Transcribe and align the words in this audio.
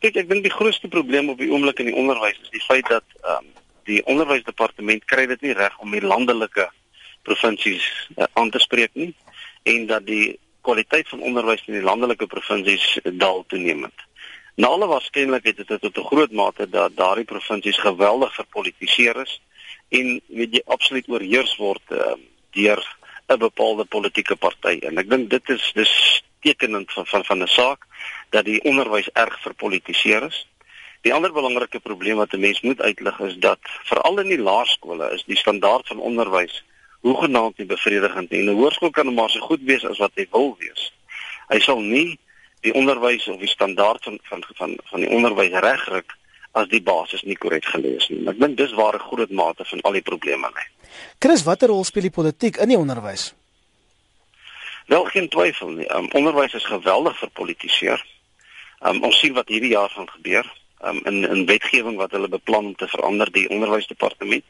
Kyk, 0.00 0.16
ek 0.16 0.28
dink 0.30 0.46
die 0.46 0.52
grootste 0.52 0.88
probleem 0.88 1.28
op 1.28 1.40
die 1.42 1.50
oomblik 1.52 1.82
in 1.82 1.90
die 1.90 1.96
onderwys 2.00 2.38
is 2.40 2.52
die 2.54 2.62
feit 2.64 2.86
dat 2.88 3.04
ehm 3.20 3.42
um, 3.44 3.48
die 3.88 4.02
onderwysdepartement 4.06 5.02
kry 5.08 5.24
dit 5.26 5.40
nie 5.42 5.54
reg 5.56 5.74
om 5.82 5.90
die 5.90 6.02
landelike 6.04 6.66
provinsies 7.26 7.84
uh, 8.16 8.28
aan 8.38 8.52
te 8.54 8.60
spreek 8.62 8.92
nie 8.94 9.10
en 9.68 9.86
dat 9.90 10.06
die 10.06 10.38
kwaliteit 10.64 11.08
van 11.08 11.24
onderwys 11.26 11.64
in 11.66 11.74
die 11.78 11.84
landelike 11.84 12.28
provinsies 12.30 12.86
daal 13.20 13.42
toenemend. 13.52 14.04
Na 14.60 14.70
alle 14.72 14.88
waarskynlikheid 14.88 15.60
het 15.64 15.68
dit 15.68 15.82
tot 15.84 15.98
'n 15.98 16.08
groot 16.12 16.32
mate 16.32 16.68
dat 16.68 16.96
daardie 16.96 17.28
provinsies 17.28 17.80
geweldig 17.80 18.34
verpolitiseer 18.34 19.20
is 19.20 19.40
en 19.88 20.20
weet 20.28 20.54
jy 20.54 20.62
absoluut 20.64 21.08
oorheers 21.08 21.56
word 21.56 21.84
uh, 21.92 22.16
deur 22.56 22.80
'n 23.28 23.38
bepaalde 23.38 23.84
politieke 23.84 24.36
party 24.36 24.78
en 24.80 24.98
ek 24.98 25.10
dink 25.10 25.30
dit 25.30 25.48
is 25.48 25.72
dis 25.74 26.22
tekenend 26.40 26.92
van 26.92 27.06
van 27.06 27.24
van 27.24 27.42
'n 27.42 27.46
saak 27.46 27.86
dat 28.30 28.44
die 28.44 28.62
onderwys 28.62 29.08
erg 29.12 29.40
verpolitiseer 29.40 30.22
is. 30.22 30.46
Die 31.00 31.14
ander 31.14 31.32
belangrike 31.32 31.80
probleem 31.80 32.16
wat 32.16 32.32
'n 32.32 32.40
mens 32.40 32.60
moet 32.60 32.80
uitlig 32.80 33.20
is 33.20 33.36
dat 33.36 33.58
veral 33.62 34.18
in 34.18 34.28
die 34.28 34.42
laerskole 34.42 35.10
is 35.12 35.24
die 35.24 35.36
standaard 35.36 35.86
van 35.86 35.98
onderwys 35.98 36.64
hoegenaamd 37.00 37.58
nie 37.58 37.66
bevredigend 37.66 38.30
nie. 38.30 38.42
'n 38.42 38.56
Hoërskool 38.56 38.90
kan 38.90 39.14
maar 39.14 39.30
so 39.30 39.40
goed 39.40 39.60
wees 39.62 39.84
as 39.84 39.98
wat 39.98 40.12
hy 40.14 40.26
wil 40.30 40.56
wees. 40.58 40.92
Hy 41.48 41.58
sal 41.58 41.80
nie 41.80 42.18
die 42.60 42.74
onderwys 42.74 43.28
of 43.28 43.38
die 43.40 43.48
standaard 43.48 44.04
van 44.04 44.18
van 44.22 44.44
van 44.56 44.78
van 44.84 45.00
die 45.00 45.08
onderwys 45.08 45.52
regryk 45.52 46.16
as 46.52 46.68
die 46.68 46.82
basis 46.82 47.22
nie 47.22 47.36
korrek 47.36 47.64
gelees 47.64 48.08
nie. 48.08 48.28
Ek 48.28 48.38
dink 48.38 48.56
dis 48.56 48.72
waar 48.72 48.94
'n 48.94 49.08
groot 49.08 49.30
mate 49.30 49.64
van 49.64 49.80
al 49.80 49.92
die 49.92 50.02
probleme 50.02 50.48
lê. 50.48 50.64
Chris, 51.18 51.42
watter 51.42 51.68
rol 51.68 51.84
speel 51.84 52.02
die 52.02 52.10
politiek 52.10 52.56
in 52.56 52.68
die 52.68 52.78
onderwys? 52.78 53.34
Wel 54.90 55.04
geen 55.04 55.28
twyfel 55.28 55.68
nie. 55.68 55.86
Um, 55.94 56.08
onderwys 56.12 56.54
is 56.54 56.64
geweldig 56.64 57.18
verpolitiseer. 57.18 58.06
Um, 58.82 59.02
ons 59.06 59.18
sien 59.18 59.36
wat 59.36 59.48
hierdie 59.48 59.70
jaar 59.70 59.90
gaan 59.90 60.08
gebeur 60.10 60.46
um, 60.82 60.98
in 61.06 61.28
in 61.28 61.44
wetgewing 61.46 61.96
wat 61.96 62.10
hulle 62.10 62.28
beplan 62.28 62.72
om 62.72 62.74
te 62.74 62.88
verander 62.90 63.30
die 63.32 63.48
onderwysdepartement. 63.54 64.44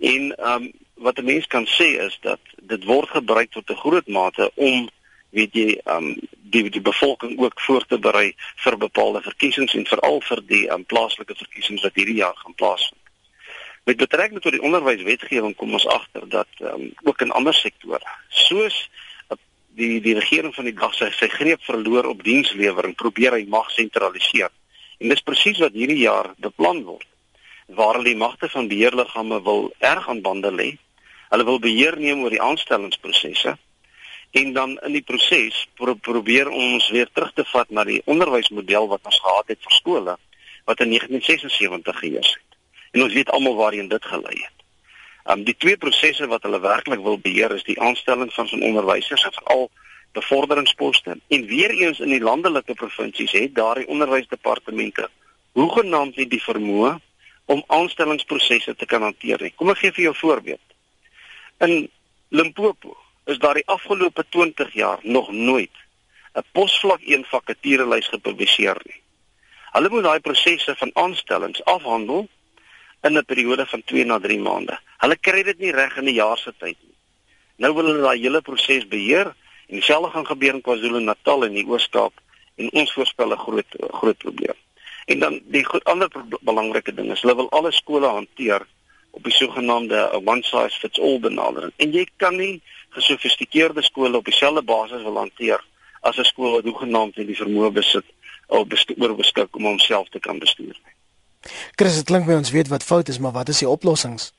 En 0.00 0.24
um, 0.52 0.66
wat 0.94 1.18
'n 1.18 1.24
mens 1.24 1.46
kan 1.46 1.66
sê 1.66 1.88
is 2.06 2.18
dat 2.20 2.40
dit 2.56 2.84
word 2.84 3.08
gebruik 3.08 3.50
tot 3.50 3.70
'n 3.70 3.82
groot 3.84 4.06
mate 4.06 4.50
om 4.54 4.88
weet 5.30 5.54
jy 5.54 5.78
um 5.84 6.18
die 6.32 6.70
die 6.70 6.82
bevolking 6.82 7.38
ook 7.38 7.60
voor 7.60 7.86
te 7.86 7.98
berei 7.98 8.34
vir 8.64 8.76
bepaalde 8.76 9.22
verkiesings 9.22 9.74
en 9.74 9.86
veral 9.86 10.20
vir 10.20 10.42
die 10.46 10.66
um, 10.72 10.84
plaaslike 10.84 11.34
verkiesings 11.34 11.82
wat 11.82 11.94
hierdie 11.94 12.18
jaar 12.18 12.36
gaan 12.36 12.54
plaasvind. 12.54 13.00
Met 13.84 13.96
betrekking 13.96 14.40
tot 14.40 14.52
die 14.52 14.62
onderwyswetgewing 14.62 15.54
kom 15.54 15.72
ons 15.72 15.86
agter 15.86 16.28
dat 16.28 16.48
um, 16.60 16.90
ook 17.02 17.20
in 17.20 17.30
ander 17.30 17.54
sektore 17.54 18.02
soos 18.28 18.90
die 19.76 20.00
die 20.04 20.14
regering 20.18 20.54
van 20.54 20.68
die 20.68 20.76
dag 20.76 20.94
sy 20.94 21.08
sy 21.16 21.28
greep 21.32 21.62
verloor 21.66 22.10
op 22.10 22.22
dienslewering 22.24 22.94
probeer 22.98 23.38
hy 23.38 23.44
mag 23.48 23.70
sentraliseer. 23.72 24.50
En 25.00 25.08
dis 25.12 25.24
presies 25.24 25.60
wat 25.62 25.74
hierdie 25.76 26.04
jaar 26.04 26.32
beplan 26.38 26.84
word 26.88 27.08
waar 27.72 27.96
hulle 27.96 28.10
die 28.10 28.18
magte 28.20 28.50
van 28.52 28.68
beheerliggame 28.68 29.38
wil 29.46 29.70
erg 29.78 30.08
aan 30.10 30.20
bande 30.20 30.50
lê. 30.52 30.72
Hulle 31.32 31.44
wil 31.48 31.60
beheer 31.62 31.96
neem 31.96 32.20
oor 32.24 32.34
die 32.34 32.42
aanstellingsprosesse 32.42 33.56
en 34.32 34.52
dan 34.52 34.78
in 34.86 34.96
die 34.96 35.04
proses 35.04 35.66
pro 35.76 35.94
probeer 35.94 36.48
ons 36.48 36.88
weer 36.92 37.08
terug 37.12 37.32
te 37.36 37.44
vat 37.52 37.70
na 37.70 37.84
die 37.84 38.00
onderwysmodel 38.08 38.88
wat 38.88 39.08
ons 39.08 39.20
gehad 39.20 39.52
het 39.52 39.60
vir 39.60 39.76
skole 39.76 40.16
wat 40.68 40.80
in 40.84 40.92
1976 40.94 41.98
geheers 41.98 42.34
het. 42.36 42.58
En 42.92 43.04
ons 43.06 43.12
weet 43.12 43.30
almal 43.30 43.56
waarheen 43.56 43.88
dit 43.88 44.04
gelei 44.04 44.36
het. 44.40 44.61
Um 45.24 45.44
die 45.44 45.56
twee 45.56 45.76
prosesse 45.76 46.26
wat 46.26 46.42
hulle 46.42 46.60
werklik 46.60 47.02
wil 47.02 47.18
beheer 47.18 47.54
is 47.54 47.64
die 47.64 47.80
aanstelling 47.80 48.32
van 48.32 48.48
van 48.48 48.62
onderwysers 48.62 49.24
en 49.24 49.32
veral 49.32 49.70
bevorderingsposte. 50.12 51.18
En 51.28 51.46
weer 51.46 51.70
eens 51.70 52.00
in 52.00 52.08
die 52.08 52.20
landelike 52.20 52.74
provinsies 52.74 53.32
het 53.32 53.54
daardie 53.54 53.88
onderwysdepartemente 53.88 55.08
hoegenaamd 55.52 56.16
nie 56.16 56.28
die 56.28 56.42
vermoë 56.42 56.96
om 57.52 57.64
aanstellingsprosesse 57.66 58.74
te 58.76 58.86
kan 58.86 59.02
hanteer 59.02 59.42
nie. 59.42 59.52
Kom 59.56 59.70
ek 59.70 59.82
gee 59.82 59.92
vir 59.92 60.04
jou 60.04 60.14
'n 60.14 60.22
voorbeeld. 60.24 60.66
In 61.58 61.90
Limpopo 62.28 62.96
is 63.24 63.38
daar 63.38 63.54
die 63.54 63.66
afgelope 63.66 64.24
20 64.28 64.72
jaar 64.72 64.98
nog 65.02 65.30
nooit 65.30 65.76
'n 66.34 66.44
posvlak 66.52 67.00
1 67.00 67.24
vakaturelys 67.24 68.08
gepubliseer 68.08 68.80
nie. 68.84 69.00
Hulle 69.72 69.88
moet 69.88 70.02
daai 70.02 70.20
prosesse 70.20 70.74
van 70.76 70.90
aanstellings 70.94 71.64
afhandel 71.64 72.28
in 73.02 73.18
'n 73.18 73.24
periode 73.24 73.66
van 73.66 73.82
2 73.84 74.04
na 74.04 74.18
3 74.18 74.38
maande. 74.38 74.78
Hulle 74.98 75.16
kry 75.16 75.42
dit 75.42 75.58
nie 75.58 75.72
reg 75.72 75.96
in 75.96 76.08
'n 76.08 76.14
jaar 76.14 76.38
se 76.38 76.52
tyd 76.58 76.76
nie. 76.82 76.96
Nou 77.56 77.74
wil 77.74 77.86
hulle 77.86 78.02
daai 78.02 78.20
hele 78.20 78.40
proses 78.40 78.88
beheer 78.88 79.26
en 79.66 79.78
dieselfde 79.78 80.10
gaan 80.10 80.26
gebeur 80.26 80.54
in 80.54 80.60
KwaZulu-Natal 80.60 81.44
en 81.44 81.54
die 81.54 81.66
Oos-Kaap 81.66 82.12
en 82.56 82.70
ons 82.72 82.92
voorspel 82.92 83.32
'n 83.32 83.38
groot 83.38 83.70
groot 84.00 84.18
probleem. 84.18 84.58
En 85.06 85.18
dan 85.18 85.40
die 85.44 85.64
goed, 85.64 85.84
ander 85.84 86.08
belangrike 86.40 86.94
ding 86.94 87.10
is 87.10 87.20
hulle 87.20 87.34
wil 87.34 87.50
alle 87.50 87.72
skole 87.72 88.06
hanteer 88.06 88.66
op 89.10 89.24
die 89.24 89.32
sogenaamde 89.32 90.20
one 90.24 90.42
size 90.42 90.78
fits 90.78 91.00
all 91.00 91.20
benadering. 91.20 91.72
En 91.76 91.92
jy 91.92 92.06
kan 92.16 92.36
nie 92.36 92.62
gesofistikeerde 92.90 93.82
skole 93.82 94.16
op 94.16 94.24
dieselfde 94.24 94.62
basis 94.62 95.02
wil 95.02 95.16
hanteer 95.16 95.60
as 96.00 96.16
'n 96.18 96.24
skool 96.24 96.52
wat 96.52 96.64
hoegenaamd 96.64 97.16
nie 97.16 97.26
die 97.26 97.42
vermoë 97.42 97.70
besit 97.72 98.04
of 98.46 98.66
oor 98.98 99.14
beskik 99.16 99.56
om 99.56 99.64
homself 99.64 100.08
te 100.08 100.20
kan 100.20 100.38
bestuur 100.38 100.76
nie. 100.84 100.94
Chris, 101.76 101.96
dit 101.98 102.06
klink 102.06 102.26
my 102.26 102.38
ons 102.38 102.50
weet 102.54 102.68
wat 102.68 102.86
fout 102.86 103.08
is, 103.08 103.18
maar 103.18 103.32
wat 103.32 103.48
is 103.48 103.62
die 103.64 103.68
oplossings? 103.68 104.30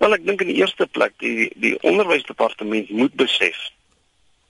Wel, 0.00 0.16
ek 0.16 0.24
dink 0.26 0.40
in 0.40 0.50
die 0.50 0.60
eerste 0.62 0.86
plek 0.88 1.12
die 1.20 1.50
die 1.60 1.76
onderwysdepartement 1.86 2.90
moet 2.90 3.14
besef 3.20 3.58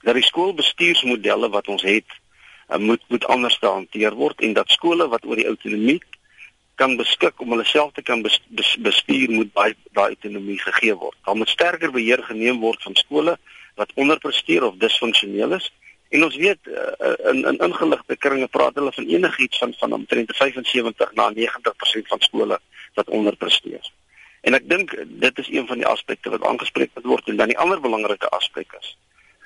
dat 0.06 0.16
die 0.16 0.24
skoolbestuursmodelle 0.24 1.50
wat 1.52 1.68
ons 1.68 1.82
het, 1.84 2.06
uh, 2.70 2.78
moet 2.78 3.02
moet 3.12 3.26
anders 3.28 3.58
gehanteer 3.60 4.14
word 4.16 4.40
en 4.46 4.54
dat 4.56 4.70
skole 4.72 5.08
wat 5.12 5.26
oor 5.26 5.36
die 5.36 5.48
autonomie 5.50 5.98
kan 6.80 6.96
beskik 6.96 7.42
om 7.44 7.50
hulle 7.52 7.66
self 7.68 7.92
te 7.92 8.02
kan 8.02 8.22
bestuur 8.24 9.32
moet 9.34 9.50
baie 9.52 9.74
daai 9.92 10.14
autonomie 10.14 10.60
gegee 10.62 10.94
word. 10.96 11.18
Daar 11.26 11.36
moet 11.36 11.52
sterker 11.52 11.92
beheer 11.92 12.22
geneem 12.24 12.62
word 12.62 12.80
van 12.86 12.96
skole 12.96 13.36
wat 13.76 13.92
onderpresteer 14.00 14.64
of 14.64 14.78
disfunksioneel 14.80 15.58
is. 15.58 15.68
En 16.10 16.24
ons 16.26 16.36
weet 16.36 16.58
uh, 16.66 17.12
in 17.30 17.44
in 17.46 17.58
ingeligte 17.58 18.16
kringe 18.16 18.48
praat 18.48 18.74
hulle 18.74 18.92
van 18.92 19.06
enigiets 19.06 19.58
van 19.58 19.74
van 19.78 19.92
omtrent 19.92 20.36
75 20.36 21.12
na 21.14 21.30
90% 21.32 22.10
van 22.12 22.20
skole 22.20 22.58
wat 22.94 23.08
onderpresteer. 23.08 23.92
En 24.40 24.56
ek 24.58 24.66
dink 24.68 24.94
dit 25.06 25.38
is 25.38 25.50
een 25.52 25.66
van 25.66 25.78
die 25.78 25.86
aspekte 25.86 26.32
wat 26.34 26.44
aangespreek 26.44 26.90
moet 26.94 27.06
word 27.12 27.28
en 27.28 27.36
dan 27.36 27.52
die 27.52 27.58
ander 27.58 27.80
belangrike 27.80 28.28
aspek 28.40 28.74
is. 28.80 28.96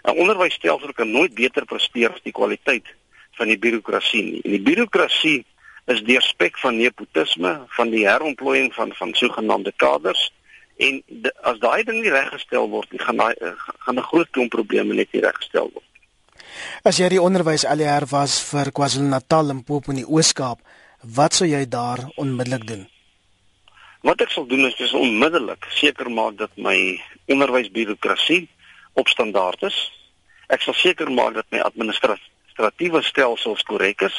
'n 0.04 0.16
Onderwysstelsel 0.24 0.92
kan 0.92 1.10
nooit 1.10 1.34
beter 1.34 1.64
presteer 1.64 2.12
as 2.12 2.24
die 2.24 2.32
kwaliteit 2.32 2.88
van 3.36 3.48
die 3.48 3.58
birokrasie 3.58 4.22
nie. 4.22 4.40
En 4.44 4.50
die 4.56 4.64
birokrasie 4.64 5.44
is 5.92 6.02
deur 6.02 6.22
spek 6.22 6.58
van 6.58 6.76
nepotisme, 6.76 7.60
van 7.76 7.90
die 7.90 8.06
herontplooiing 8.08 8.74
van 8.74 8.92
van 8.94 9.14
sogenaamde 9.14 9.72
kaders 9.76 10.32
en 10.76 11.02
de, 11.06 11.32
as 11.40 11.58
daai 11.58 11.84
ding 11.84 12.00
nie 12.00 12.12
reggestel 12.12 12.68
word 12.68 12.90
nie, 12.92 13.00
gaan 13.00 13.16
daai 13.16 13.34
gaan 13.84 13.98
'n 13.98 14.08
groot 14.10 14.30
klomp 14.30 14.50
probleme 14.50 14.94
net 14.94 15.12
nie 15.12 15.20
reggestel 15.22 15.70
word. 15.72 15.84
As 16.84 16.98
jy 16.98 17.08
die 17.08 17.22
onderwys 17.22 17.64
aljaar 17.64 18.06
was 18.10 18.38
vir 18.50 18.70
KwaZulu-Natal 18.76 19.50
en 19.50 19.62
Popo 19.64 19.92
in 19.92 20.02
die 20.02 20.08
Oos-Kaap, 20.08 20.60
wat 21.16 21.34
sou 21.34 21.48
jy 21.48 21.64
daar 21.68 22.04
onmiddellik 22.16 22.66
doen? 22.66 22.84
Wat 24.04 24.20
ek 24.20 24.34
sal 24.34 24.46
doen 24.46 24.66
is 24.68 24.76
dis 24.76 24.92
onmiddellik 24.92 25.64
seker 25.78 26.10
maak 26.12 26.36
dat 26.36 26.52
my 26.60 26.76
onderwysbureaukrasie 27.32 28.48
op 29.00 29.08
standaard 29.08 29.62
is. 29.62 29.78
Ek 30.52 30.60
sal 30.60 30.76
seker 30.76 31.08
maak 31.10 31.38
dat 31.38 31.48
my 31.50 31.62
administratiewe 31.64 33.02
stelsels 33.02 33.64
korrek 33.64 34.04
is 34.04 34.18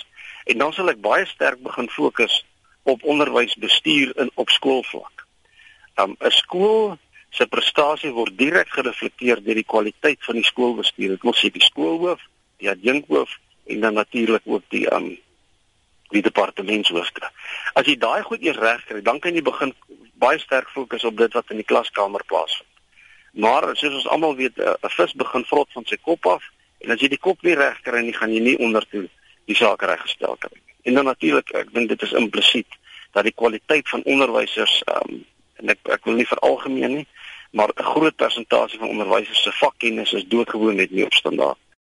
en 0.50 0.58
dan 0.62 0.74
sal 0.74 0.90
ek 0.90 1.04
baie 1.06 1.26
sterk 1.30 1.62
begin 1.62 1.90
fokus 1.94 2.42
op 2.86 3.06
onderwysbestuur 3.06 4.14
in 4.22 4.32
op 4.42 4.50
skoolvlak. 4.50 5.26
Um 6.02 6.18
'n 6.20 6.32
skool 6.32 6.98
se 7.36 7.48
prestasie 7.52 8.12
word 8.16 8.38
direk 8.40 8.72
gereflekteer 8.74 9.42
deur 9.44 9.60
die 9.60 9.68
kwaliteit 9.68 10.22
van 10.24 10.40
die 10.40 10.48
skoolbestuur. 10.48 11.16
Dit 11.16 11.28
wil 11.28 11.36
sê 11.38 11.52
die 11.52 11.64
skoolhoof, 11.64 12.22
die 12.64 12.72
adjunkhoof 12.72 13.36
en 13.74 13.82
dan 13.84 14.00
natuurlik 14.00 14.46
ook 14.46 14.64
die 14.74 14.86
um 14.94 15.12
die 16.14 16.22
departementshoofde. 16.22 17.28
As 17.74 17.88
jy 17.90 17.98
daai 18.00 18.22
goed 18.24 18.44
eers 18.46 18.62
reg 18.62 18.84
kry, 18.86 19.02
dan 19.02 19.20
kan 19.20 19.36
jy 19.36 19.42
begin 19.44 19.74
baie 20.22 20.40
sterk 20.40 20.70
fokus 20.72 21.04
op 21.04 21.18
dit 21.18 21.34
wat 21.34 21.50
in 21.52 21.60
die 21.60 21.68
klaskamer 21.68 22.24
plaasvind. 22.30 22.70
Maar 23.36 23.74
soos 23.76 23.98
ons 24.00 24.08
almal 24.14 24.36
weet, 24.36 24.58
'n 24.58 24.94
vis 24.98 25.14
begin 25.14 25.44
vrot 25.44 25.72
van 25.74 25.86
sy 25.86 25.98
kop 25.98 26.26
af 26.26 26.44
En 26.86 26.94
as 26.94 27.02
jy 27.02 27.10
die 27.16 27.22
kop 27.22 27.42
nie 27.46 27.56
reg 27.58 27.80
kry 27.86 28.02
nie, 28.06 28.14
gaan 28.14 28.34
jy 28.34 28.42
nie 28.46 28.58
ondertoe 28.62 29.08
die 29.50 29.58
saak 29.58 29.82
reggestel 29.90 30.36
kry. 30.42 30.54
En 30.86 31.00
dan 31.00 31.10
natuurlik, 31.10 31.50
ek 31.58 31.72
dink 31.74 31.90
dit 31.90 32.04
is 32.06 32.14
implisiet 32.18 32.78
dat 33.16 33.26
die 33.26 33.34
kwaliteit 33.34 33.90
van 33.90 34.04
onderwysers 34.12 34.82
um, 34.92 35.24
en 35.62 35.72
ek 35.74 35.80
ek 35.96 36.06
wil 36.06 36.20
nie 36.20 36.28
veralgemeen 36.30 37.00
nie, 37.00 37.08
maar 37.56 37.70
'n 37.76 37.84
groot 37.84 38.16
persentasie 38.16 38.80
van 38.80 38.90
onderwysers 38.90 39.42
se 39.42 39.52
vakkennis 39.52 40.14
is 40.14 40.28
doodgewoon 40.28 40.76
net 40.76 40.92
nie 40.92 41.06
op 41.06 41.14
standaard 41.14 41.58